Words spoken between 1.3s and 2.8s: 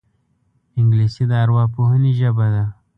ارواپوهنې ژبه ده